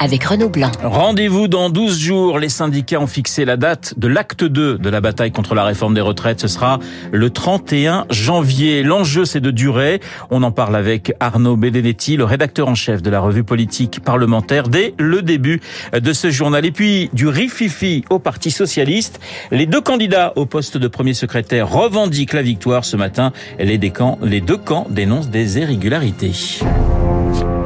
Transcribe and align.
avec 0.00 0.24
Renaud 0.24 0.48
Blanc. 0.48 0.70
Rendez-vous 0.82 1.46
dans 1.46 1.68
12 1.68 1.98
jours. 1.98 2.38
Les 2.38 2.48
syndicats 2.48 2.98
ont 3.00 3.06
fixé 3.06 3.44
la 3.44 3.56
date 3.56 3.94
de 3.98 4.08
l'acte 4.08 4.42
2 4.42 4.78
de 4.78 4.90
la 4.90 5.00
bataille 5.00 5.30
contre 5.30 5.54
la 5.54 5.62
réforme 5.62 5.94
des 5.94 6.00
retraites. 6.00 6.40
Ce 6.40 6.48
sera 6.48 6.78
le 7.12 7.30
31 7.30 8.06
janvier. 8.10 8.82
L'enjeu, 8.82 9.26
c'est 9.26 9.40
de 9.40 9.50
durer. 9.50 10.00
On 10.30 10.42
en 10.42 10.52
parle 10.52 10.74
avec 10.74 11.12
Arnaud 11.20 11.56
Benedetti, 11.56 12.16
le 12.16 12.24
rédacteur 12.24 12.68
en 12.68 12.74
chef 12.74 13.02
de 13.02 13.10
la 13.10 13.20
revue 13.20 13.44
politique 13.44 14.00
parlementaire, 14.00 14.68
dès 14.68 14.94
le 14.98 15.20
début 15.20 15.60
de 15.92 16.12
ce 16.14 16.30
journal. 16.30 16.64
Et 16.64 16.72
puis, 16.72 17.10
du 17.12 17.28
rififi 17.28 18.04
au 18.08 18.18
Parti 18.18 18.50
Socialiste. 18.50 19.20
Les 19.50 19.66
deux 19.66 19.82
candidats 19.82 20.32
au 20.36 20.46
poste 20.46 20.78
de 20.78 20.88
premier 20.88 21.12
secrétaire 21.12 21.68
revendiquent 21.68 22.32
la 22.32 22.42
victoire 22.42 22.86
ce 22.86 22.96
matin. 22.96 23.32
Les, 23.58 23.78
les 24.22 24.40
deux 24.40 24.56
camps 24.56 24.86
dénoncent 24.88 25.28
des 25.28 25.58
irrégularités. 25.58 26.32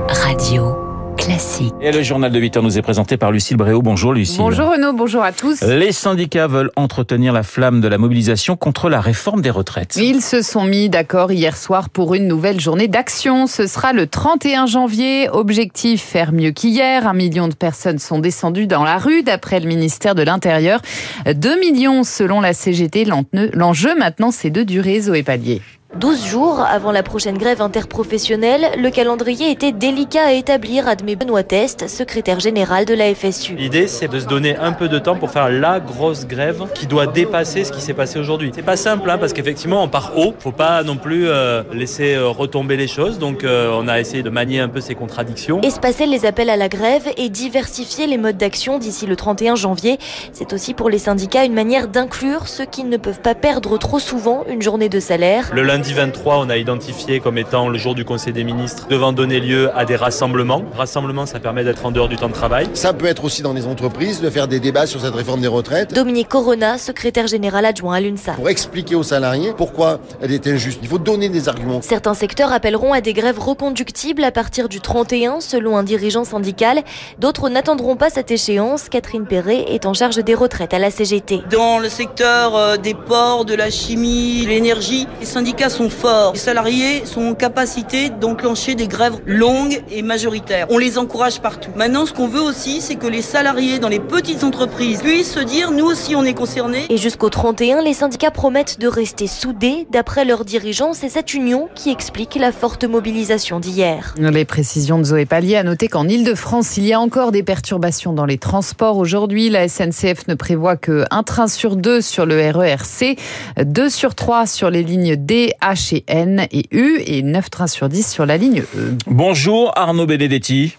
Radio. 0.08 0.83
Classique. 1.16 1.72
Et 1.80 1.92
le 1.92 2.02
journal 2.02 2.30
de 2.30 2.38
8 2.38 2.56
heures 2.56 2.62
nous 2.62 2.76
est 2.76 2.82
présenté 2.82 3.16
par 3.16 3.32
Lucille 3.32 3.56
Bréau. 3.56 3.82
Bonjour 3.82 4.12
Lucille. 4.12 4.38
Bonjour 4.38 4.70
Renaud, 4.70 4.92
bonjour 4.92 5.22
à 5.22 5.32
tous. 5.32 5.62
Les 5.62 5.92
syndicats 5.92 6.46
veulent 6.46 6.70
entretenir 6.76 7.32
la 7.32 7.42
flamme 7.42 7.80
de 7.80 7.88
la 7.88 7.98
mobilisation 7.98 8.56
contre 8.56 8.88
la 8.88 9.00
réforme 9.00 9.40
des 9.40 9.50
retraites. 9.50 9.96
Ils 9.96 10.22
se 10.22 10.42
sont 10.42 10.64
mis 10.64 10.88
d'accord 10.88 11.32
hier 11.32 11.56
soir 11.56 11.88
pour 11.88 12.14
une 12.14 12.26
nouvelle 12.26 12.60
journée 12.60 12.88
d'action. 12.88 13.46
Ce 13.46 13.66
sera 13.66 13.92
le 13.92 14.06
31 14.06 14.66
janvier. 14.66 15.28
Objectif, 15.30 16.02
faire 16.02 16.32
mieux 16.32 16.50
qu'hier. 16.50 17.06
Un 17.06 17.14
million 17.14 17.48
de 17.48 17.54
personnes 17.54 17.98
sont 17.98 18.18
descendues 18.18 18.66
dans 18.66 18.84
la 18.84 18.98
rue 18.98 19.22
d'après 19.22 19.60
le 19.60 19.66
ministère 19.66 20.14
de 20.14 20.22
l'Intérieur. 20.22 20.80
2 21.26 21.60
millions 21.60 22.04
selon 22.04 22.40
la 22.40 22.52
CGT. 22.52 23.06
L'enjeu 23.52 23.94
maintenant, 23.98 24.30
c'est 24.30 24.50
de 24.50 24.62
durer 24.62 25.00
Zoé 25.00 25.22
Pallier. 25.22 25.62
12 25.96 26.26
jours 26.26 26.60
avant 26.60 26.90
la 26.90 27.04
prochaine 27.04 27.38
grève 27.38 27.62
interprofessionnelle, 27.62 28.72
le 28.78 28.90
calendrier 28.90 29.50
était 29.50 29.70
délicat 29.70 30.24
à 30.26 30.32
établir, 30.32 30.88
admet 30.88 31.14
Benoît 31.14 31.44
Test, 31.44 31.88
secrétaire 31.88 32.40
général 32.40 32.84
de 32.84 32.94
la 32.94 33.14
FSU. 33.14 33.54
L'idée, 33.54 33.86
c'est 33.86 34.08
de 34.08 34.18
se 34.18 34.26
donner 34.26 34.56
un 34.56 34.72
peu 34.72 34.88
de 34.88 34.98
temps 34.98 35.14
pour 35.14 35.30
faire 35.30 35.48
la 35.50 35.78
grosse 35.78 36.26
grève 36.26 36.64
qui 36.74 36.88
doit 36.88 37.06
dépasser 37.06 37.62
ce 37.62 37.70
qui 37.70 37.80
s'est 37.80 37.94
passé 37.94 38.18
aujourd'hui. 38.18 38.50
C'est 38.52 38.62
pas 38.62 38.76
simple, 38.76 39.08
hein, 39.08 39.18
parce 39.18 39.32
qu'effectivement, 39.32 39.84
on 39.84 39.88
part 39.88 40.12
haut. 40.16 40.34
Faut 40.40 40.50
pas 40.50 40.82
non 40.82 40.96
plus 40.96 41.28
euh, 41.28 41.62
laisser 41.72 42.14
euh, 42.14 42.28
retomber 42.28 42.76
les 42.76 42.88
choses. 42.88 43.20
Donc, 43.20 43.44
euh, 43.44 43.70
on 43.72 43.86
a 43.86 44.00
essayé 44.00 44.24
de 44.24 44.30
manier 44.30 44.58
un 44.58 44.68
peu 44.68 44.80
ces 44.80 44.96
contradictions. 44.96 45.60
Espacer 45.60 46.06
les 46.06 46.26
appels 46.26 46.50
à 46.50 46.56
la 46.56 46.68
grève 46.68 47.08
et 47.16 47.28
diversifier 47.28 48.08
les 48.08 48.18
modes 48.18 48.36
d'action 48.36 48.78
d'ici 48.78 49.06
le 49.06 49.14
31 49.14 49.54
janvier. 49.54 49.98
C'est 50.32 50.52
aussi 50.52 50.74
pour 50.74 50.90
les 50.90 50.98
syndicats 50.98 51.44
une 51.44 51.54
manière 51.54 51.86
d'inclure 51.86 52.48
ceux 52.48 52.64
qui 52.64 52.82
ne 52.82 52.96
peuvent 52.96 53.20
pas 53.20 53.36
perdre 53.36 53.78
trop 53.78 54.00
souvent 54.00 54.44
une 54.48 54.60
journée 54.60 54.88
de 54.88 54.98
salaire. 54.98 55.50
Le 55.54 55.62
lundi 55.62 55.83
23, 55.92 56.38
on 56.38 56.48
a 56.48 56.56
identifié 56.56 57.20
comme 57.20 57.36
étant 57.38 57.68
le 57.68 57.78
jour 57.78 57.94
du 57.94 58.04
Conseil 58.04 58.32
des 58.32 58.44
ministres 58.44 58.86
devant 58.88 59.12
donner 59.12 59.40
lieu 59.40 59.70
à 59.76 59.84
des 59.84 59.96
rassemblements. 59.96 60.62
Rassemblement, 60.76 61.26
ça 61.26 61.40
permet 61.40 61.64
d'être 61.64 61.84
en 61.84 61.90
dehors 61.90 62.08
du 62.08 62.16
temps 62.16 62.28
de 62.28 62.34
travail. 62.34 62.68
Ça 62.74 62.92
peut 62.92 63.06
être 63.06 63.24
aussi 63.24 63.42
dans 63.42 63.52
les 63.52 63.66
entreprises 63.66 64.20
de 64.20 64.30
faire 64.30 64.48
des 64.48 64.60
débats 64.60 64.86
sur 64.86 65.00
cette 65.00 65.14
réforme 65.14 65.40
des 65.40 65.48
retraites. 65.48 65.92
Dominique 65.92 66.28
Corona, 66.28 66.78
secrétaire 66.78 67.26
général 67.26 67.64
adjoint 67.64 67.96
à 67.96 68.00
l'UNSA. 68.00 68.32
Pour 68.32 68.48
expliquer 68.48 68.94
aux 68.94 69.02
salariés 69.02 69.52
pourquoi 69.56 70.00
elle 70.22 70.32
est 70.32 70.46
injuste, 70.46 70.78
il 70.82 70.88
faut 70.88 70.98
donner 70.98 71.28
des 71.28 71.48
arguments. 71.48 71.82
Certains 71.82 72.14
secteurs 72.14 72.52
appelleront 72.52 72.92
à 72.92 73.00
des 73.00 73.12
grèves 73.12 73.38
reconductibles 73.38 74.24
à 74.24 74.32
partir 74.32 74.68
du 74.68 74.80
31, 74.80 75.40
selon 75.40 75.76
un 75.76 75.82
dirigeant 75.82 76.24
syndical. 76.24 76.82
D'autres 77.18 77.48
n'attendront 77.48 77.96
pas 77.96 78.10
cette 78.10 78.30
échéance. 78.30 78.88
Catherine 78.88 79.26
Perret 79.26 79.64
est 79.68 79.86
en 79.86 79.94
charge 79.94 80.16
des 80.16 80.34
retraites 80.34 80.72
à 80.74 80.78
la 80.78 80.90
CGT. 80.90 81.42
Dans 81.50 81.78
le 81.78 81.88
secteur 81.88 82.56
euh, 82.56 82.76
des 82.76 82.94
ports, 82.94 83.44
de 83.44 83.54
la 83.54 83.70
chimie, 83.70 84.44
de 84.44 84.48
l'énergie, 84.48 85.06
les 85.20 85.26
syndicats 85.26 85.63
sont 85.68 85.90
forts. 85.90 86.32
Les 86.34 86.38
salariés 86.38 87.06
sont 87.06 87.28
en 87.28 87.34
capacité 87.34 88.10
d'enclencher 88.10 88.74
des 88.74 88.88
grèves 88.88 89.20
longues 89.26 89.82
et 89.90 90.02
majoritaires. 90.02 90.66
On 90.70 90.78
les 90.78 90.98
encourage 90.98 91.40
partout. 91.40 91.70
Maintenant, 91.76 92.06
ce 92.06 92.12
qu'on 92.12 92.28
veut 92.28 92.40
aussi, 92.40 92.80
c'est 92.80 92.96
que 92.96 93.06
les 93.06 93.22
salariés 93.22 93.78
dans 93.78 93.88
les 93.88 94.00
petites 94.00 94.44
entreprises 94.44 95.00
puissent 95.02 95.32
se 95.32 95.40
dire, 95.40 95.70
nous 95.70 95.86
aussi, 95.86 96.14
on 96.16 96.24
est 96.24 96.34
concernés. 96.34 96.86
Et 96.90 96.96
jusqu'au 96.96 97.30
31, 97.30 97.82
les 97.82 97.94
syndicats 97.94 98.30
promettent 98.30 98.78
de 98.78 98.88
rester 98.88 99.26
soudés. 99.26 99.86
D'après 99.90 100.24
leurs 100.24 100.44
dirigeants, 100.44 100.92
c'est 100.92 101.08
cette 101.08 101.34
union 101.34 101.68
qui 101.74 101.90
explique 101.90 102.34
la 102.34 102.52
forte 102.52 102.84
mobilisation 102.84 103.60
d'hier. 103.60 104.14
Les 104.18 104.44
précisions 104.44 104.98
de 104.98 105.04
Zoé 105.04 105.26
Pallier 105.26 105.56
a 105.56 105.62
noté 105.62 105.88
qu'en 105.88 106.08
Ile-de-France, 106.08 106.76
il 106.76 106.86
y 106.86 106.92
a 106.92 107.00
encore 107.00 107.32
des 107.32 107.42
perturbations 107.42 108.12
dans 108.12 108.26
les 108.26 108.38
transports. 108.38 108.96
Aujourd'hui, 108.96 109.50
la 109.50 109.68
SNCF 109.68 110.28
ne 110.28 110.34
prévoit 110.34 110.76
que 110.76 111.04
un 111.10 111.22
train 111.22 111.46
sur 111.46 111.76
deux 111.76 112.00
sur 112.00 112.26
le 112.26 112.50
RERC, 112.50 113.16
deux 113.64 113.88
sur 113.88 114.14
trois 114.14 114.46
sur 114.46 114.70
les 114.70 114.82
lignes 114.82 115.16
D, 115.16 115.53
H 115.62 115.94
et 115.94 116.04
N 116.08 116.46
et 116.52 116.66
U 116.70 117.00
et 117.06 117.22
9 117.22 117.50
trains 117.50 117.66
sur 117.66 117.88
10 117.88 118.10
sur 118.10 118.26
la 118.26 118.36
ligne 118.36 118.62
E. 118.76 118.94
Bonjour 119.06 119.72
Arnaud 119.76 120.06
Benedetti. 120.06 120.76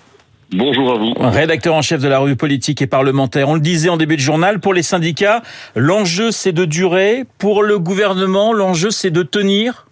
Bonjour 0.52 0.94
à 0.94 0.98
vous. 0.98 1.14
Rédacteur 1.18 1.74
en 1.74 1.82
chef 1.82 2.02
de 2.02 2.08
la 2.08 2.20
revue 2.20 2.36
politique 2.36 2.82
et 2.82 2.88
parlementaire. 2.88 3.50
On 3.50 3.56
le 3.56 3.60
disait 3.60 3.90
en 3.90 3.98
début 3.98 4.16
de 4.16 4.22
journal, 4.22 4.60
pour 4.60 4.74
les 4.74 4.84
syndicats, 4.84 5.42
l'enjeu 5.76 6.32
c'est 6.32 6.52
de 6.52 6.66
durer. 6.66 7.24
Pour 7.38 7.64
le 7.64 7.80
gouvernement, 7.80 8.54
l'enjeu 8.54 8.92
c'est 8.92 9.10
de 9.10 9.24
tenir. 9.24 9.88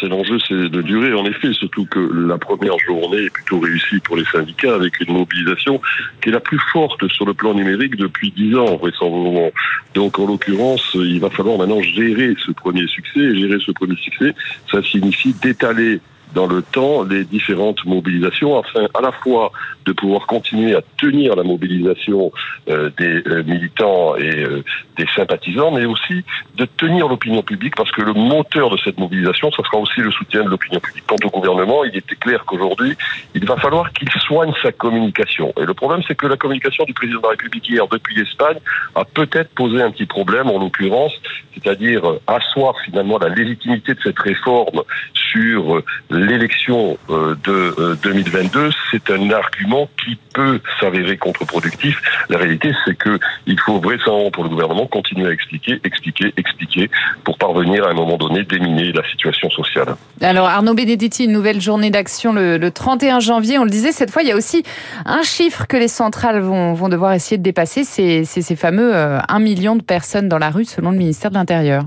C'est 0.00 0.08
l'enjeu, 0.08 0.38
c'est 0.46 0.68
de 0.68 0.82
durer 0.82 1.14
en 1.14 1.24
effet, 1.24 1.52
surtout 1.52 1.86
que 1.86 2.00
la 2.00 2.36
première 2.36 2.78
journée 2.80 3.24
est 3.24 3.30
plutôt 3.30 3.60
réussie 3.60 4.00
pour 4.00 4.16
les 4.16 4.24
syndicats 4.24 4.74
avec 4.74 5.00
une 5.00 5.12
mobilisation 5.12 5.80
qui 6.20 6.30
est 6.30 6.32
la 6.32 6.40
plus 6.40 6.58
forte 6.72 7.06
sur 7.08 7.24
le 7.24 7.32
plan 7.34 7.54
numérique 7.54 7.94
depuis 7.96 8.32
dix 8.32 8.56
ans 8.56 8.76
vraisemblablement. 8.76 9.52
Donc 9.94 10.18
en 10.18 10.26
l'occurrence, 10.26 10.90
il 10.94 11.20
va 11.20 11.30
falloir 11.30 11.58
maintenant 11.58 11.80
gérer 11.80 12.34
ce 12.44 12.50
premier 12.50 12.86
succès. 12.88 13.20
Et 13.20 13.36
gérer 13.38 13.58
ce 13.64 13.70
premier 13.72 13.96
succès, 13.96 14.34
ça 14.70 14.82
signifie 14.82 15.34
d'étaler 15.42 16.00
dans 16.34 16.46
le 16.46 16.62
temps 16.62 17.02
les 17.02 17.24
différentes 17.24 17.84
mobilisations 17.84 18.58
afin 18.58 18.86
à 18.94 19.00
la 19.00 19.12
fois 19.12 19.52
de 19.88 19.92
pouvoir 19.92 20.26
continuer 20.26 20.74
à 20.74 20.82
tenir 20.98 21.34
la 21.34 21.42
mobilisation 21.42 22.30
euh, 22.68 22.90
des 22.98 23.22
euh, 23.26 23.42
militants 23.44 24.16
et 24.16 24.44
euh, 24.44 24.62
des 24.96 25.06
sympathisants, 25.16 25.70
mais 25.70 25.86
aussi 25.86 26.24
de 26.56 26.66
tenir 26.76 27.08
l'opinion 27.08 27.42
publique 27.42 27.74
parce 27.74 27.90
que 27.92 28.02
le 28.02 28.12
moteur 28.12 28.70
de 28.70 28.76
cette 28.84 28.98
mobilisation, 28.98 29.50
ce 29.50 29.62
sera 29.62 29.78
aussi 29.78 30.00
le 30.00 30.10
soutien 30.10 30.44
de 30.44 30.50
l'opinion 30.50 30.80
publique. 30.80 31.04
Quant 31.06 31.16
au 31.24 31.30
gouvernement, 31.30 31.84
il 31.84 31.96
était 31.96 32.16
clair 32.16 32.44
qu'aujourd'hui, 32.44 32.96
il 33.34 33.44
va 33.46 33.56
falloir 33.56 33.92
qu'il 33.92 34.10
soigne 34.10 34.52
sa 34.62 34.72
communication. 34.72 35.52
Et 35.58 35.64
le 35.64 35.74
problème, 35.74 36.02
c'est 36.06 36.14
que 36.14 36.26
la 36.26 36.36
communication 36.36 36.84
du 36.84 36.92
président 36.92 37.20
de 37.20 37.24
la 37.24 37.30
République 37.30 37.68
hier 37.68 37.86
depuis 37.88 38.14
l'Espagne 38.14 38.58
a 38.94 39.04
peut-être 39.04 39.50
posé 39.54 39.80
un 39.80 39.90
petit 39.90 40.06
problème, 40.06 40.48
en 40.48 40.58
l'occurrence, 40.58 41.14
c'est-à-dire 41.54 42.02
asseoir 42.26 42.74
finalement 42.84 43.18
la 43.18 43.28
légitimité 43.28 43.94
de 43.94 44.00
cette 44.02 44.18
réforme 44.18 44.82
sur 45.14 45.82
l'élection 46.18 46.98
de 47.08 47.96
2022. 48.02 48.70
C'est 48.90 49.10
un 49.10 49.30
argument 49.30 49.88
qui 50.04 50.16
peut 50.34 50.60
s'avérer 50.80 51.16
contre-productif. 51.16 52.00
La 52.28 52.38
réalité, 52.38 52.72
c'est 52.84 52.96
que 52.96 53.18
il 53.46 53.58
faut 53.60 53.80
vraisemblablement 53.80 54.30
pour 54.30 54.44
le 54.44 54.50
gouvernement 54.50 54.86
continuer 54.86 55.28
à 55.28 55.32
expliquer, 55.32 55.80
expliquer, 55.84 56.32
expliquer 56.36 56.90
pour 57.24 57.38
parvenir 57.38 57.86
à 57.86 57.90
un 57.90 57.94
moment 57.94 58.16
donné 58.16 58.44
déminer 58.44 58.92
la 58.92 59.02
situation 59.10 59.50
sociale. 59.50 59.96
Alors 60.20 60.48
Arnaud 60.48 60.74
Benedetti, 60.74 61.24
une 61.24 61.32
nouvelle 61.32 61.60
journée 61.60 61.90
d'action 61.90 62.32
le, 62.32 62.58
le, 62.58 62.70
31 62.70 63.20
janvier. 63.20 63.58
On 63.58 63.64
le 63.64 63.70
disait, 63.70 63.92
cette 63.92 64.10
fois, 64.10 64.22
il 64.22 64.28
y 64.28 64.32
a 64.32 64.36
aussi 64.36 64.62
un 65.04 65.22
chiffre 65.22 65.66
que 65.66 65.76
les 65.76 65.88
centrales 65.88 66.40
vont, 66.40 66.74
vont 66.74 66.88
devoir 66.88 67.12
essayer 67.12 67.38
de 67.38 67.42
dépasser. 67.42 67.84
C'est 67.84 68.24
ces 68.24 68.56
fameux 68.56 68.94
euh, 68.94 69.18
1 69.28 69.38
million 69.38 69.76
de 69.76 69.82
personnes 69.82 70.28
dans 70.28 70.38
la 70.38 70.50
rue 70.50 70.64
selon 70.64 70.90
le 70.90 70.98
ministère 70.98 71.30
de 71.30 71.36
l'Intérieur. 71.36 71.84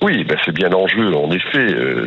Oui, 0.00 0.22
ben 0.24 0.38
c'est 0.44 0.52
bien 0.52 0.68
l'enjeu, 0.68 1.14
en 1.16 1.30
effet. 1.32 1.58
Euh, 1.58 2.06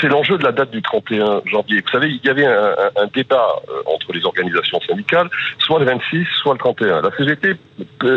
c'est 0.00 0.08
l'enjeu 0.08 0.38
de 0.38 0.44
la 0.44 0.52
date 0.52 0.70
du 0.70 0.80
31 0.80 1.42
janvier. 1.46 1.80
Vous 1.80 1.90
savez, 1.90 2.08
il 2.10 2.20
y 2.24 2.28
avait 2.28 2.46
un, 2.46 2.74
un, 2.96 3.06
débat 3.12 3.60
euh, 3.68 3.82
entre 3.86 4.12
les 4.12 4.24
organisations 4.24 4.80
syndicales, 4.80 5.28
soit 5.58 5.80
le 5.80 5.84
26, 5.86 6.26
soit 6.40 6.52
le 6.52 6.58
31. 6.58 7.02
La 7.02 7.10
CGT 7.16 7.56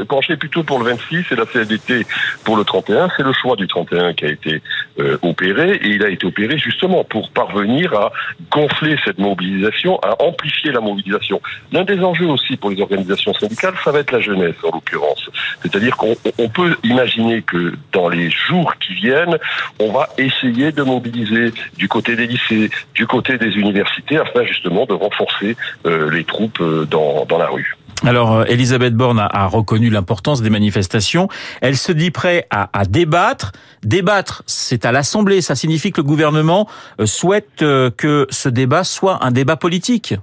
penchait 0.08 0.38
plutôt 0.38 0.64
pour 0.64 0.80
le 0.80 0.86
26 0.86 1.26
et 1.32 1.36
la 1.36 1.46
CFDT 1.46 2.06
pour 2.44 2.58
le 2.58 2.64
31. 2.64 3.10
C'est 3.18 3.24
le 3.24 3.34
choix 3.34 3.56
du 3.56 3.68
31 3.68 4.14
qui 4.14 4.26
a 4.26 4.30
été 4.30 4.62
euh, 5.00 5.18
opéré 5.22 5.74
et 5.76 5.88
il 5.88 6.04
a 6.04 6.10
été 6.10 6.26
opéré 6.26 6.58
justement 6.58 7.04
pour 7.04 7.32
parvenir 7.32 7.94
à 7.94 8.12
gonfler 8.52 8.98
cette 9.04 9.18
mobilisation, 9.18 10.00
à 10.00 10.22
amplifier 10.22 10.72
la 10.72 10.80
mobilisation. 10.80 11.42
L'un 11.72 11.84
des 11.84 12.00
enjeux 12.00 12.28
aussi 12.28 12.58
pour 12.58 12.70
les 12.70 12.82
organisations 12.82 13.34
syndicales, 13.34 13.74
ça 13.84 13.92
va 13.92 14.00
être 14.00 14.12
la 14.12 14.22
jeunesse 14.22 14.56
en 14.64 14.72
l'occurrence. 14.76 15.30
C'est-à-dire 15.62 15.98
qu'on 15.98 16.50
peut 16.50 16.78
imaginer 16.84 17.42
que 17.42 17.74
dans 17.92 18.10
les 18.10 18.30
jours 18.30 18.74
viennent, 18.94 19.38
on 19.80 19.92
va 19.92 20.10
essayer 20.18 20.72
de 20.72 20.84
mobiliser 20.84 21.54
du 21.78 21.88
côté 21.88 22.16
des 22.16 22.28
lycées, 22.28 22.70
du 22.96 23.08
côté 23.08 23.38
des 23.38 23.52
universités, 23.58 24.18
afin 24.18 24.44
justement 24.46 24.86
de 24.86 24.94
renforcer 24.94 25.56
euh, 25.86 26.10
les 26.12 26.24
troupes 26.24 26.60
euh, 26.62 26.86
dans, 26.86 27.26
dans 27.26 27.38
la 27.38 27.48
rue. 27.48 27.76
Alors, 28.04 28.46
Elisabeth 28.48 28.96
Borne 28.96 29.20
a, 29.20 29.28
a 29.28 29.46
reconnu 29.46 29.92
l'importance 29.92 30.42
des 30.42 30.50
manifestations. 30.50 31.28
Elle 31.62 31.78
se 31.78 31.92
dit 31.92 32.10
prête 32.10 32.48
à, 32.50 32.70
à 32.74 32.86
débattre. 32.86 33.52
Débattre, 33.84 34.42
c'est 34.48 34.86
à 34.86 34.92
l'Assemblée. 34.92 35.42
Ça 35.42 35.54
signifie 35.54 35.92
que 35.92 36.02
le 36.02 36.08
gouvernement 36.08 36.68
souhaite 37.06 37.58
que 37.58 38.26
ce 38.30 38.50
débat 38.50 38.84
soit 38.84 39.24
un 39.24 39.30
débat 39.32 39.56
politique. 39.56 40.16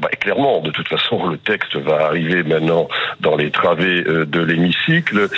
bah, 0.00 0.08
Clairement, 0.20 0.60
de 0.62 0.70
toute 0.70 0.88
façon, 0.88 1.28
le 1.28 1.36
texte 1.36 1.76
va 1.76 2.06
arriver 2.06 2.42
maintenant 2.42 2.88
dans 3.20 3.36
les 3.36 3.50
travées 3.50 4.02
de 4.02 4.40
l'hémicycle. 4.40 5.28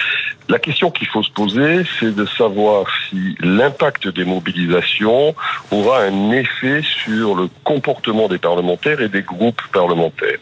La 0.48 0.58
question 0.58 0.90
qu'il 0.90 1.06
faut 1.08 1.22
se 1.22 1.30
poser, 1.30 1.82
c'est 2.00 2.14
de 2.14 2.24
savoir 2.24 2.86
si 3.08 3.36
l'impact 3.40 4.08
des 4.08 4.24
mobilisations 4.24 5.34
aura 5.70 6.02
un 6.02 6.30
effet 6.30 6.80
sur 6.82 7.34
le 7.34 7.48
comportement 7.64 8.28
des 8.28 8.38
parlementaires 8.38 9.00
et 9.02 9.10
des 9.10 9.22
groupes 9.22 9.60
parlementaires. 9.72 10.38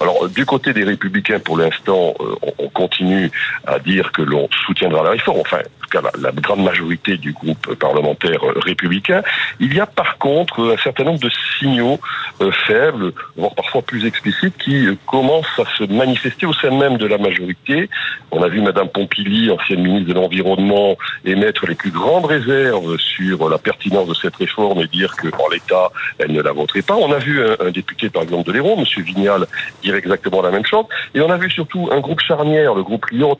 Alors, 0.00 0.28
du 0.30 0.46
côté 0.46 0.72
des 0.72 0.84
républicains, 0.84 1.38
pour 1.38 1.58
l'instant, 1.58 2.14
on 2.58 2.68
continue 2.70 3.30
à 3.66 3.78
dire 3.78 4.10
que 4.12 4.22
l'on 4.22 4.48
soutiendra 4.66 5.02
la 5.02 5.10
réforme. 5.10 5.40
Enfin, 5.40 5.60
la, 5.94 6.10
la, 6.20 6.32
grande 6.32 6.62
majorité 6.62 7.16
du 7.16 7.32
groupe 7.32 7.74
parlementaire 7.74 8.40
républicain. 8.64 9.22
Il 9.60 9.74
y 9.74 9.80
a 9.80 9.86
par 9.86 10.18
contre 10.18 10.72
un 10.72 10.82
certain 10.82 11.04
nombre 11.04 11.20
de 11.20 11.30
signaux 11.58 12.00
euh, 12.40 12.50
faibles, 12.66 13.12
voire 13.36 13.54
parfois 13.54 13.82
plus 13.82 14.06
explicites, 14.06 14.56
qui 14.58 14.86
euh, 14.86 14.96
commencent 15.06 15.58
à 15.58 15.64
se 15.76 15.84
manifester 15.84 16.46
au 16.46 16.52
sein 16.52 16.70
même 16.70 16.96
de 16.96 17.06
la 17.06 17.18
majorité. 17.18 17.88
On 18.30 18.42
a 18.42 18.48
vu 18.48 18.60
Madame 18.60 18.88
Pompili, 18.88 19.41
ancienne 19.50 19.82
ministre 19.82 20.08
de 20.08 20.14
l'Environnement, 20.14 20.96
émettre 21.24 21.66
les 21.66 21.74
plus 21.74 21.90
grandes 21.90 22.26
réserves 22.26 22.96
sur 22.98 23.48
la 23.48 23.58
pertinence 23.58 24.08
de 24.08 24.14
cette 24.14 24.36
réforme 24.36 24.80
et 24.80 24.86
dire 24.86 25.14
que 25.16 25.28
en 25.38 25.48
l'état, 25.50 25.90
elle 26.18 26.32
ne 26.32 26.40
la 26.42 26.52
voterait 26.52 26.82
pas. 26.82 26.94
On 26.96 27.12
a 27.12 27.18
vu 27.18 27.42
un, 27.44 27.56
un 27.66 27.70
député, 27.70 28.10
par 28.10 28.22
exemple, 28.22 28.46
de 28.48 28.52
l'Hérault, 28.52 28.76
Monsieur 28.76 29.02
Vignal, 29.02 29.46
dire 29.82 29.94
exactement 29.94 30.42
la 30.42 30.50
même 30.50 30.64
chose. 30.66 30.84
Et 31.14 31.20
on 31.20 31.30
a 31.30 31.36
vu 31.36 31.50
surtout 31.50 31.88
un 31.92 32.00
groupe 32.00 32.20
charnière, 32.20 32.74
le 32.74 32.82
groupe 32.82 33.06
Lyot, 33.10 33.38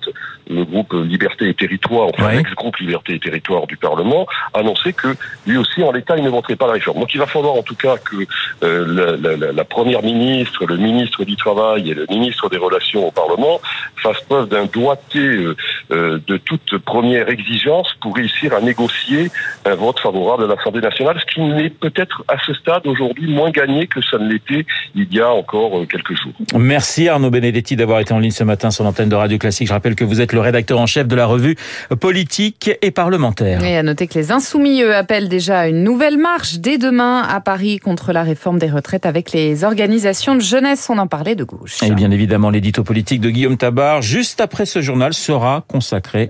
le 0.50 0.64
groupe 0.64 0.93
Liberté 0.93 1.49
et 1.49 1.54
Territoire, 1.54 2.08
enfin 2.08 2.28
Oui. 2.31 2.37
l'ex-groupe 2.38 2.76
Liberté 2.78 3.14
et 3.14 3.19
Territoire 3.20 3.66
du 3.66 3.76
Parlement, 3.76 4.26
annonçait 4.55 4.93
que 4.93 5.08
lui 5.46 5.56
aussi, 5.56 5.82
en 5.82 5.93
l'état, 5.93 6.16
il 6.16 6.25
ne 6.25 6.31
voterait 6.31 6.56
pas 6.56 6.66
la 6.66 6.72
réforme. 6.75 6.98
Donc 7.00 7.14
il 7.14 7.19
va 7.20 7.26
falloir 7.26 7.55
en 7.55 7.62
tout 7.62 7.75
cas 7.76 7.96
que 7.98 8.16
euh, 8.64 8.87
la, 8.88 9.16
la- 9.31 9.37
la- 9.37 9.52
la 9.52 9.64
première 9.64 10.02
ministre, 10.02 10.66
le 10.66 10.76
ministre 10.76 11.25
du 11.25 11.37
Travail 11.37 11.90
et 11.90 11.94
le 11.94 12.06
ministre 12.08 12.48
des 12.48 12.56
Relations 12.58 13.06
au 13.06 13.10
Parlement 13.10 13.60
fassent 14.02 14.20
preuve 14.28 14.48
d'un 14.48 14.64
doigté 14.66 15.19
euh, 15.19 15.56
de 15.93 16.37
toute 16.39 16.79
première 16.79 17.29
exigence 17.29 17.89
pour 18.00 18.17
réussir 18.17 18.55
à 18.55 18.61
négocier 18.61 19.31
un 19.65 19.75
vote 19.75 20.00
favorable 20.00 20.44
à 20.44 20.47
l'Assemblée 20.47 20.81
nationale, 20.81 21.19
ce 21.21 21.35
qui 21.35 21.41
n'est 21.41 21.71
peut-être 21.71 22.25
à 22.29 22.37
ce 22.44 22.55
stade 22.55 22.87
aujourd'hui 22.87 23.33
moins 23.33 23.50
gagné 23.50 23.87
que 23.87 24.00
ça 24.03 24.19
ne 24.19 24.29
l'était 24.29 24.65
il 24.94 25.12
y 25.12 25.21
a 25.21 25.31
encore 25.31 25.79
euh, 25.79 25.87
quelques 25.87 26.15
jours. 26.21 26.33
Merci 26.59 27.09
Arnaud 27.09 27.31
Benedetti 27.31 27.77
d'avoir 27.77 28.00
été 28.00 28.12
en 28.12 28.19
ligne 28.19 28.31
ce 28.31 28.44
matin 28.44 28.71
sur 28.71 28.85
l'antenne 28.85 29.09
de 29.09 29.15
Radio 29.15 29.39
Classique. 29.39 29.69
Je 29.69 29.73
rappelle 29.73 29.94
que 29.94 30.05
vous 30.05 30.21
êtes 30.21 30.33
le 30.33 30.41
rédacteur 30.41 30.79
en 30.81 30.87
chef 30.87 31.06
de 31.06 31.17
la 31.17 31.27
revue 31.27 31.56
politique 32.00 32.71
et 32.81 32.91
parlementaire. 32.91 33.62
Et 33.65 33.77
à 33.77 33.83
noter 33.83 34.06
que 34.06 34.15
les 34.15 34.33
Insoumis, 34.33 34.83
eux, 34.83 34.94
appellent 34.94 35.29
déjà 35.29 35.61
à 35.61 35.69
une 35.69 35.85
nouvelle 35.85 36.19
marche 36.19 36.55
dès 36.55 36.79
demain 36.79 37.23
à 37.23 37.41
Paris 37.41 37.79
contre 37.79 38.12
la 38.12 38.23
réforme 38.23 38.59
des 38.59 38.71
retraites 38.71 39.06
avec 39.06 39.33
les 39.33 39.65
organisations 39.65 40.35
de 40.35 40.41
jeunesse. 40.41 40.89
On 40.91 40.99
en 40.99 41.06
parlait 41.06 41.35
de 41.35 41.44
gauche. 41.44 41.83
Et 41.83 41.91
bien 41.91 42.11
évidemment, 42.11 42.50
l'édito 42.50 42.83
politique 42.83 43.21
de 43.21 43.31
Guillaume 43.31 43.56
Tabar, 43.56 44.03
juste 44.03 44.41
après 44.41 44.67
ce 44.67 44.81
journal, 44.81 45.12
sera 45.15 45.65
consacré 45.69 45.81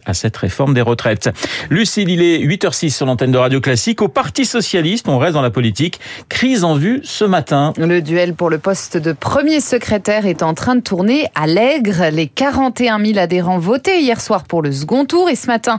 à 0.06 0.14
cette 0.14 0.36
réforme 0.36 0.74
des 0.74 0.80
retraites. 0.80 1.30
Lucille, 1.70 2.10
il 2.10 2.22
est 2.22 2.38
8h06 2.38 2.90
sur 2.90 3.06
l'antenne 3.06 3.32
de 3.32 3.38
Radio 3.38 3.60
Classique. 3.60 4.02
Au 4.02 4.08
Parti 4.08 4.44
Socialiste, 4.44 5.08
on 5.08 5.18
reste 5.18 5.34
dans 5.34 5.42
la 5.42 5.50
politique. 5.50 6.00
Crise 6.28 6.64
en 6.64 6.74
vue 6.74 7.00
ce 7.02 7.24
matin. 7.24 7.72
Le 7.76 8.00
duel 8.00 8.34
pour 8.34 8.50
le 8.50 8.58
poste 8.58 8.96
de 8.96 9.12
premier 9.12 9.60
secrétaire 9.60 10.26
est 10.26 10.42
en 10.42 10.54
train 10.54 10.76
de 10.76 10.80
tourner 10.80 11.26
à 11.34 11.46
l'aigre. 11.46 12.10
Les 12.12 12.26
41 12.26 13.04
000 13.04 13.18
adhérents 13.18 13.58
votés 13.58 14.00
hier 14.00 14.20
soir 14.20 14.44
pour 14.44 14.62
le 14.62 14.72
second 14.72 15.04
tour. 15.04 15.28
Et 15.28 15.36
ce 15.36 15.46
matin, 15.46 15.78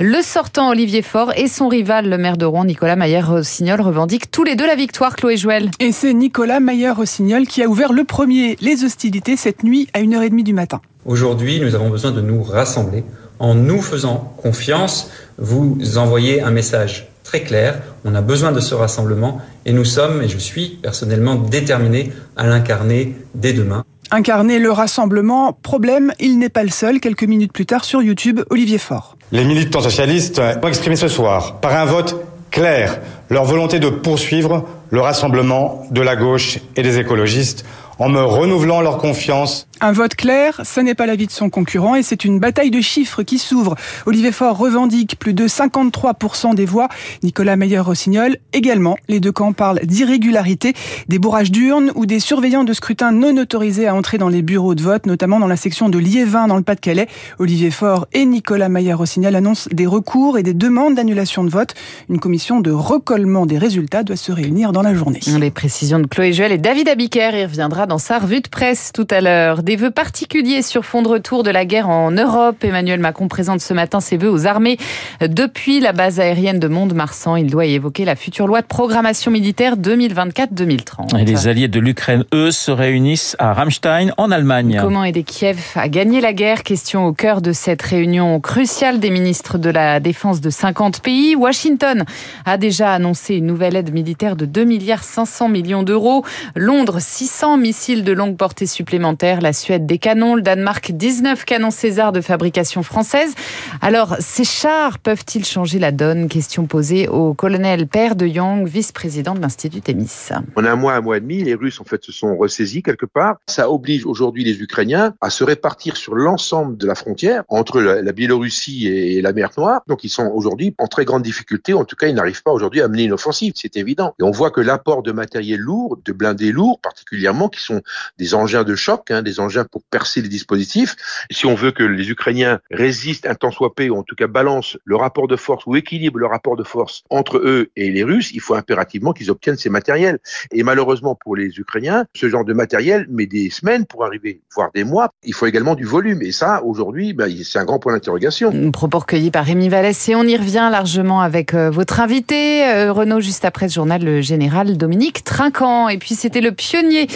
le 0.00 0.22
sortant 0.22 0.70
Olivier 0.70 1.02
Faure 1.02 1.32
et 1.36 1.48
son 1.48 1.68
rival, 1.68 2.08
le 2.08 2.18
maire 2.18 2.36
de 2.36 2.44
Rouen, 2.44 2.64
Nicolas 2.64 2.96
Maillère-Rossignol, 2.96 3.80
revendiquent 3.80 4.30
tous 4.30 4.44
les 4.44 4.56
deux 4.56 4.66
la 4.66 4.76
victoire. 4.76 5.16
Chloé 5.16 5.36
Jouel. 5.36 5.70
Et 5.80 5.92
c'est 5.92 6.12
Nicolas 6.14 6.60
Maillard-Rossignol 6.60 7.46
qui 7.46 7.62
a 7.62 7.68
ouvert 7.68 7.92
le 7.92 8.04
premier 8.04 8.56
les 8.60 8.84
hostilités 8.84 9.36
cette 9.36 9.62
nuit 9.62 9.88
à 9.92 10.00
1h30 10.00 10.42
du 10.42 10.52
matin. 10.52 10.80
Aujourd'hui, 11.06 11.60
nous 11.60 11.74
avons 11.74 11.90
besoin 11.90 12.12
de 12.12 12.22
nous 12.22 12.42
rassembler. 12.42 13.04
En 13.38 13.54
nous 13.54 13.82
faisant 13.82 14.32
confiance, 14.42 15.10
vous 15.36 15.76
envoyez 15.98 16.40
un 16.40 16.50
message 16.50 17.08
très 17.24 17.42
clair. 17.42 17.80
On 18.06 18.14
a 18.14 18.22
besoin 18.22 18.52
de 18.52 18.60
ce 18.60 18.74
rassemblement 18.74 19.40
et 19.66 19.72
nous 19.72 19.84
sommes, 19.84 20.22
et 20.22 20.28
je 20.28 20.38
suis 20.38 20.78
personnellement 20.82 21.34
déterminé 21.34 22.12
à 22.36 22.46
l'incarner 22.46 23.16
dès 23.34 23.52
demain. 23.52 23.84
Incarner 24.10 24.58
le 24.58 24.70
rassemblement, 24.70 25.52
problème, 25.52 26.12
il 26.20 26.38
n'est 26.38 26.48
pas 26.48 26.62
le 26.62 26.70
seul. 26.70 27.00
Quelques 27.00 27.24
minutes 27.24 27.52
plus 27.52 27.66
tard 27.66 27.84
sur 27.84 28.00
YouTube, 28.00 28.40
Olivier 28.48 28.78
Faure. 28.78 29.16
Les 29.30 29.44
militants 29.44 29.80
socialistes 29.80 30.40
ont 30.62 30.68
exprimé 30.68 30.96
ce 30.96 31.08
soir, 31.08 31.60
par 31.60 31.74
un 31.74 31.84
vote 31.84 32.16
clair, 32.50 33.00
leur 33.28 33.44
volonté 33.44 33.78
de 33.78 33.88
poursuivre 33.90 34.64
le 34.90 35.00
rassemblement 35.00 35.86
de 35.90 36.00
la 36.00 36.16
gauche 36.16 36.60
et 36.76 36.82
des 36.82 36.98
écologistes 36.98 37.66
en 37.98 38.08
me 38.08 38.22
renouvelant 38.22 38.80
leur 38.80 38.98
confiance 38.98 39.66
Un 39.84 39.92
vote 39.92 40.14
clair, 40.14 40.62
ça 40.64 40.82
n'est 40.82 40.94
pas 40.94 41.04
l'avis 41.04 41.26
de 41.26 41.30
son 41.30 41.50
concurrent 41.50 41.94
et 41.94 42.02
c'est 42.02 42.24
une 42.24 42.38
bataille 42.38 42.70
de 42.70 42.80
chiffres 42.80 43.22
qui 43.22 43.36
s'ouvre. 43.36 43.74
Olivier 44.06 44.32
Faure 44.32 44.56
revendique 44.56 45.18
plus 45.18 45.34
de 45.34 45.46
53% 45.46 46.54
des 46.54 46.64
voix. 46.64 46.88
Nicolas 47.22 47.56
Meyer-Rossignol 47.56 48.38
également. 48.54 48.96
Les 49.08 49.20
deux 49.20 49.30
camps 49.30 49.52
parlent 49.52 49.80
d'irrégularité, 49.80 50.72
des 51.08 51.18
bourrages 51.18 51.50
d'urnes 51.50 51.92
ou 51.96 52.06
des 52.06 52.18
surveillants 52.18 52.64
de 52.64 52.72
scrutin 52.72 53.12
non 53.12 53.36
autorisés 53.36 53.86
à 53.86 53.94
entrer 53.94 54.16
dans 54.16 54.30
les 54.30 54.40
bureaux 54.40 54.74
de 54.74 54.80
vote, 54.80 55.04
notamment 55.04 55.38
dans 55.38 55.46
la 55.46 55.58
section 55.58 55.90
de 55.90 55.98
Liévin 55.98 56.46
dans 56.46 56.56
le 56.56 56.62
Pas-de-Calais. 56.62 57.06
Olivier 57.38 57.70
Faure 57.70 58.06
et 58.14 58.24
Nicolas 58.24 58.70
Meyer-Rossignol 58.70 59.36
annoncent 59.36 59.68
des 59.70 59.86
recours 59.86 60.38
et 60.38 60.42
des 60.42 60.54
demandes 60.54 60.94
d'annulation 60.94 61.44
de 61.44 61.50
vote. 61.50 61.74
Une 62.08 62.20
commission 62.20 62.60
de 62.60 62.70
recollement 62.70 63.44
des 63.44 63.58
résultats 63.58 64.02
doit 64.02 64.16
se 64.16 64.32
réunir 64.32 64.72
dans 64.72 64.80
la 64.80 64.94
journée. 64.94 65.20
Les 65.38 65.50
précisions 65.50 65.98
de 65.98 66.06
Chloé 66.06 66.32
Juel 66.32 66.52
et 66.52 66.58
David 66.58 66.88
Abiker 66.88 67.38
y 67.38 67.44
reviendra 67.44 67.84
dans 67.84 67.98
sa 67.98 68.18
revue 68.18 68.40
de 68.40 68.48
presse 68.48 68.90
tout 68.94 69.06
à 69.10 69.20
l'heure. 69.20 69.62
Des 69.74 69.80
vœux 69.80 69.90
particuliers 69.90 70.62
sur 70.62 70.84
fond 70.84 71.02
de 71.02 71.08
retour 71.08 71.42
de 71.42 71.50
la 71.50 71.64
guerre 71.64 71.88
en 71.88 72.12
Europe. 72.12 72.62
Emmanuel 72.62 73.00
Macron 73.00 73.26
présente 73.26 73.60
ce 73.60 73.74
matin 73.74 73.98
ses 73.98 74.16
vœux 74.16 74.30
aux 74.30 74.46
armées. 74.46 74.76
Depuis 75.20 75.80
la 75.80 75.92
base 75.92 76.20
aérienne 76.20 76.60
de 76.60 76.68
Mont-de-Marsan, 76.68 77.34
il 77.34 77.50
doit 77.50 77.66
y 77.66 77.74
évoquer 77.74 78.04
la 78.04 78.14
future 78.14 78.46
loi 78.46 78.60
de 78.62 78.68
programmation 78.68 79.32
militaire 79.32 79.76
2024-2030. 79.76 81.18
Et 81.18 81.24
les 81.24 81.48
alliés 81.48 81.66
de 81.66 81.80
l'Ukraine, 81.80 82.22
eux, 82.32 82.52
se 82.52 82.70
réunissent 82.70 83.34
à 83.40 83.52
Rammstein, 83.52 84.12
en 84.16 84.30
Allemagne. 84.30 84.78
Comment 84.80 85.02
aider 85.02 85.24
Kiev 85.24 85.58
à 85.74 85.88
gagner 85.88 86.20
la 86.20 86.32
guerre? 86.32 86.62
Question 86.62 87.06
au 87.06 87.12
cœur 87.12 87.42
de 87.42 87.50
cette 87.50 87.82
réunion 87.82 88.38
cruciale 88.38 89.00
des 89.00 89.10
ministres 89.10 89.58
de 89.58 89.70
la 89.70 89.98
Défense 89.98 90.40
de 90.40 90.50
50 90.50 91.00
pays. 91.00 91.34
Washington 91.34 92.04
a 92.44 92.58
déjà 92.58 92.92
annoncé 92.92 93.34
une 93.34 93.46
nouvelle 93.46 93.74
aide 93.74 93.92
militaire 93.92 94.36
de 94.36 94.46
2 94.46 94.62
milliards 94.62 95.02
500 95.02 95.48
millions 95.48 95.82
d'euros. 95.82 96.24
Londres, 96.54 96.98
600 97.00 97.56
missiles 97.56 98.04
de 98.04 98.12
longue 98.12 98.36
portée 98.36 98.66
supplémentaires. 98.66 99.40
La 99.40 99.52
Suède, 99.54 99.86
des 99.86 99.98
canons. 99.98 100.34
Le 100.34 100.42
Danemark, 100.42 100.92
19 100.92 101.44
canons 101.44 101.70
César 101.70 102.12
de 102.12 102.20
fabrication 102.20 102.82
française. 102.82 103.34
Alors, 103.80 104.16
ces 104.20 104.44
chars 104.44 104.98
peuvent-ils 104.98 105.44
changer 105.44 105.78
la 105.78 105.92
donne? 105.92 106.28
Question 106.28 106.66
posée 106.66 107.08
au 107.08 107.32
colonel 107.32 107.86
Père 107.86 108.16
de 108.16 108.26
Young, 108.26 108.66
vice-président 108.66 109.34
de 109.34 109.40
l'Institut 109.40 109.80
Témis. 109.80 110.28
A 110.30 110.42
un 110.58 110.76
mois, 110.76 110.94
un 110.94 111.00
mois 111.00 111.16
et 111.16 111.20
demi, 111.20 111.42
les 111.42 111.54
Russes 111.54 111.80
en 111.80 111.84
fait 111.84 112.02
se 112.04 112.12
sont 112.12 112.36
ressaisis 112.36 112.82
quelque 112.82 113.06
part. 113.06 113.36
Ça 113.46 113.70
oblige 113.70 114.04
aujourd'hui 114.04 114.44
les 114.44 114.60
Ukrainiens 114.60 115.14
à 115.20 115.30
se 115.30 115.44
répartir 115.44 115.96
sur 115.96 116.14
l'ensemble 116.14 116.76
de 116.76 116.86
la 116.86 116.94
frontière 116.94 117.44
entre 117.48 117.80
la 117.80 118.12
Biélorussie 118.12 118.88
et 118.88 119.22
la 119.22 119.32
mer 119.32 119.50
Noire. 119.56 119.82
Donc 119.86 120.04
ils 120.04 120.08
sont 120.08 120.30
aujourd'hui 120.34 120.74
en 120.78 120.86
très 120.86 121.04
grande 121.04 121.22
difficulté. 121.22 121.74
En 121.74 121.84
tout 121.84 121.96
cas, 121.96 122.08
ils 122.08 122.14
n'arrivent 122.14 122.42
pas 122.42 122.50
aujourd'hui 122.50 122.80
à 122.80 122.88
mener 122.88 123.04
une 123.04 123.12
offensive, 123.12 123.52
c'est 123.56 123.76
évident. 123.76 124.14
Et 124.18 124.22
on 124.22 124.30
voit 124.30 124.50
que 124.50 124.60
l'apport 124.60 125.02
de 125.02 125.12
matériel 125.12 125.60
lourd, 125.60 125.98
de 126.04 126.12
blindés 126.12 126.52
lourds 126.52 126.80
particulièrement, 126.80 127.48
qui 127.48 127.60
sont 127.60 127.82
des 128.18 128.34
engins 128.34 128.64
de 128.64 128.74
choc, 128.74 129.10
hein, 129.10 129.22
des 129.22 129.38
engins 129.38 129.43
pour 129.70 129.82
percer 129.90 130.22
les 130.22 130.28
dispositifs. 130.28 130.96
Si 131.30 131.46
on 131.46 131.54
veut 131.54 131.72
que 131.72 131.82
les 131.82 132.10
Ukrainiens 132.10 132.60
résistent 132.70 133.26
un 133.26 133.34
temps 133.34 133.50
soit 133.50 133.74
ou 133.90 133.96
en 133.96 134.02
tout 134.02 134.14
cas 134.14 134.28
balancent 134.28 134.78
le 134.84 134.96
rapport 134.96 135.26
de 135.26 135.36
force 135.36 135.66
ou 135.66 135.74
équilibrent 135.74 136.18
le 136.18 136.26
rapport 136.26 136.56
de 136.56 136.62
force 136.62 137.02
entre 137.10 137.38
eux 137.38 137.70
et 137.76 137.90
les 137.90 138.04
Russes, 138.04 138.30
il 138.32 138.40
faut 138.40 138.54
impérativement 138.54 139.12
qu'ils 139.12 139.30
obtiennent 139.30 139.56
ces 139.56 139.70
matériels. 139.70 140.18
Et 140.52 140.62
malheureusement 140.62 141.16
pour 141.16 141.34
les 141.34 141.48
Ukrainiens, 141.58 142.04
ce 142.14 142.28
genre 142.28 142.44
de 142.44 142.52
matériel 142.52 143.06
met 143.10 143.26
des 143.26 143.50
semaines 143.50 143.84
pour 143.84 144.04
arriver, 144.04 144.40
voire 144.54 144.70
des 144.74 144.84
mois. 144.84 145.10
Il 145.24 145.34
faut 145.34 145.46
également 145.46 145.74
du 145.74 145.84
volume. 145.84 146.22
Et 146.22 146.32
ça, 146.32 146.62
aujourd'hui, 146.62 147.12
ben, 147.12 147.30
c'est 147.42 147.58
un 147.58 147.64
grand 147.64 147.78
point 147.78 147.92
d'interrogation. 147.92 148.70
Propos 148.70 149.00
recueillis 149.00 149.30
par 149.30 149.44
Rémi 149.44 149.68
Vallès 149.68 150.08
et 150.08 150.14
on 150.14 150.22
y 150.22 150.36
revient 150.36 150.68
largement 150.70 151.20
avec 151.20 151.54
euh, 151.54 151.70
votre 151.70 152.00
invité, 152.00 152.66
euh, 152.66 152.92
Renaud, 152.92 153.20
juste 153.20 153.44
après 153.44 153.68
ce 153.68 153.74
journal, 153.74 154.04
le 154.04 154.20
général 154.20 154.76
Dominique 154.76 155.24
Trinquant. 155.24 155.88
Et 155.88 155.98
puis 155.98 156.14
c'était 156.14 156.40
le 156.40 156.52
pionnier 156.52 157.08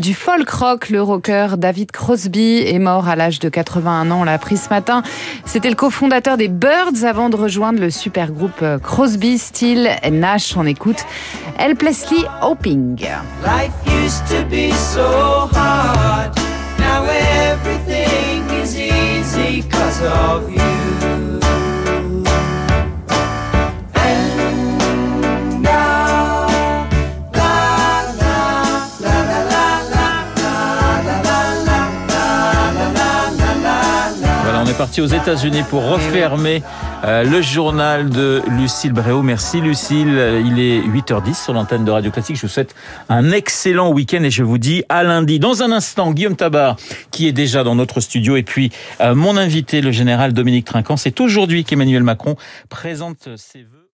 du 0.00 0.14
folk 0.14 0.48
rock, 0.48 0.88
le 0.88 1.02
rocker 1.02 1.56
David 1.58 1.75
Crosby 1.84 2.62
est 2.66 2.78
mort 2.78 3.08
à 3.08 3.16
l'âge 3.16 3.38
de 3.40 3.50
81 3.50 4.10
ans, 4.10 4.20
on 4.20 4.24
l'a 4.24 4.32
appris 4.32 4.56
ce 4.56 4.70
matin. 4.70 5.02
C'était 5.44 5.68
le 5.68 5.74
cofondateur 5.74 6.38
des 6.38 6.48
Birds 6.48 7.04
avant 7.04 7.28
de 7.28 7.36
rejoindre 7.36 7.80
le 7.80 7.90
super 7.90 8.32
groupe 8.32 8.62
euh, 8.62 8.78
Crosby, 8.78 9.36
Steele 9.36 9.90
et 10.02 10.10
Nash. 10.10 10.56
On 10.56 10.64
écoute 10.64 11.04
Helplessly 11.58 12.24
Hoping. 12.40 12.96
Life 13.44 13.72
hard. 14.96 15.75
Parti 34.96 35.00
aux 35.00 35.20
États-Unis 35.20 35.62
pour 35.68 35.86
refermer 35.86 36.62
euh, 37.04 37.22
le 37.22 37.42
journal 37.42 38.08
de 38.08 38.42
Lucille 38.48 38.92
Bréau. 38.92 39.22
Merci 39.22 39.60
Lucille. 39.60 40.42
Il 40.46 40.58
est 40.58 40.80
8h10 40.80 41.44
sur 41.44 41.52
l'antenne 41.52 41.84
de 41.84 41.90
Radio 41.90 42.10
Classique. 42.10 42.36
Je 42.36 42.42
vous 42.42 42.48
souhaite 42.48 42.74
un 43.08 43.30
excellent 43.30 43.90
week-end 43.92 44.22
et 44.22 44.30
je 44.30 44.42
vous 44.42 44.58
dis 44.58 44.84
à 44.88 45.02
lundi. 45.02 45.38
Dans 45.38 45.62
un 45.62 45.72
instant, 45.72 46.12
Guillaume 46.12 46.36
Tabar, 46.36 46.76
qui 47.10 47.26
est 47.26 47.32
déjà 47.32 47.64
dans 47.64 47.74
notre 47.74 48.00
studio, 48.00 48.36
et 48.36 48.42
puis 48.42 48.70
euh, 49.00 49.14
mon 49.14 49.36
invité, 49.36 49.80
le 49.80 49.90
général 49.90 50.32
Dominique 50.32 50.64
Trinquant. 50.64 50.96
C'est 50.96 51.20
aujourd'hui 51.20 51.64
qu'Emmanuel 51.64 52.02
Macron 52.02 52.36
présente 52.70 53.28
ses 53.36 53.60
vœux. 53.60 53.75